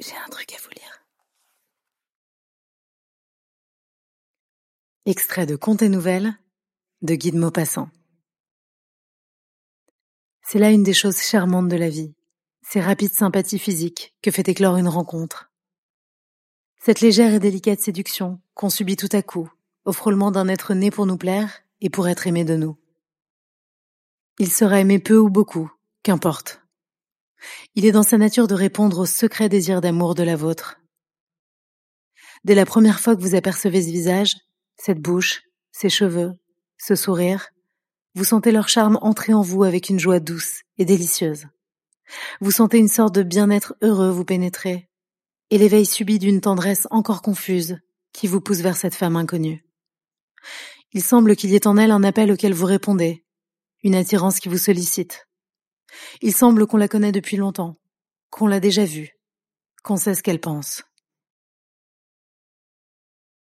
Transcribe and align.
J'ai 0.00 0.16
un 0.16 0.28
truc 0.28 0.52
à 0.52 0.56
vous 0.60 0.70
lire. 0.70 1.04
Extrait 5.06 5.46
de 5.46 5.54
Contes 5.54 5.82
et 5.82 5.88
Nouvelles 5.88 6.34
de 7.02 7.14
Guy 7.14 7.30
de 7.30 7.38
Maupassant. 7.38 7.90
C'est 10.42 10.58
là 10.58 10.70
une 10.70 10.82
des 10.82 10.94
choses 10.94 11.20
charmantes 11.20 11.68
de 11.68 11.76
la 11.76 11.90
vie, 11.90 12.14
ces 12.62 12.80
rapides 12.80 13.12
sympathies 13.12 13.58
physiques 13.58 14.14
que 14.22 14.30
fait 14.30 14.48
éclore 14.48 14.78
une 14.78 14.88
rencontre. 14.88 15.52
Cette 16.80 17.00
légère 17.00 17.32
et 17.32 17.40
délicate 17.40 17.80
séduction 17.80 18.40
qu'on 18.54 18.70
subit 18.70 18.96
tout 18.96 19.08
à 19.12 19.22
coup, 19.22 19.50
au 19.84 19.92
frôlement 19.92 20.30
d'un 20.30 20.48
être 20.48 20.74
né 20.74 20.90
pour 20.90 21.06
nous 21.06 21.18
plaire 21.18 21.62
et 21.80 21.90
pour 21.90 22.08
être 22.08 22.26
aimé 22.26 22.44
de 22.44 22.56
nous. 22.56 22.76
Il 24.38 24.50
sera 24.50 24.80
aimé 24.80 24.98
peu 24.98 25.18
ou 25.18 25.30
beaucoup, 25.30 25.70
qu'importe. 26.02 26.63
Il 27.74 27.86
est 27.86 27.92
dans 27.92 28.02
sa 28.02 28.18
nature 28.18 28.46
de 28.46 28.54
répondre 28.54 28.98
au 29.00 29.06
secret 29.06 29.48
désir 29.48 29.80
d'amour 29.80 30.14
de 30.14 30.22
la 30.22 30.36
vôtre. 30.36 30.78
Dès 32.44 32.54
la 32.54 32.66
première 32.66 33.00
fois 33.00 33.16
que 33.16 33.22
vous 33.22 33.34
apercevez 33.34 33.82
ce 33.82 33.88
visage, 33.88 34.36
cette 34.76 35.00
bouche, 35.00 35.42
ces 35.72 35.88
cheveux, 35.88 36.32
ce 36.78 36.94
sourire, 36.94 37.48
vous 38.14 38.24
sentez 38.24 38.52
leur 38.52 38.68
charme 38.68 38.98
entrer 39.02 39.32
en 39.34 39.42
vous 39.42 39.64
avec 39.64 39.88
une 39.88 39.98
joie 39.98 40.20
douce 40.20 40.60
et 40.78 40.84
délicieuse. 40.84 41.46
Vous 42.40 42.50
sentez 42.50 42.78
une 42.78 42.88
sorte 42.88 43.14
de 43.14 43.22
bien-être 43.22 43.74
heureux 43.82 44.10
vous 44.10 44.24
pénétrer, 44.24 44.88
et 45.50 45.58
l'éveil 45.58 45.86
subit 45.86 46.18
d'une 46.18 46.40
tendresse 46.40 46.86
encore 46.90 47.22
confuse 47.22 47.78
qui 48.12 48.26
vous 48.26 48.40
pousse 48.40 48.60
vers 48.60 48.76
cette 48.76 48.94
femme 48.94 49.16
inconnue. 49.16 49.64
Il 50.92 51.02
semble 51.02 51.34
qu'il 51.34 51.50
y 51.50 51.56
ait 51.56 51.66
en 51.66 51.76
elle 51.76 51.90
un 51.90 52.04
appel 52.04 52.30
auquel 52.30 52.54
vous 52.54 52.66
répondez, 52.66 53.24
une 53.82 53.94
attirance 53.94 54.38
qui 54.38 54.48
vous 54.48 54.58
sollicite. 54.58 55.26
Il 56.22 56.34
semble 56.34 56.66
qu'on 56.66 56.76
la 56.76 56.88
connaît 56.88 57.12
depuis 57.12 57.36
longtemps, 57.36 57.76
qu'on 58.30 58.46
l'a 58.46 58.60
déjà 58.60 58.84
vue, 58.84 59.16
qu'on 59.82 59.96
sait 59.96 60.14
ce 60.14 60.22
qu'elle 60.22 60.40
pense. 60.40 60.84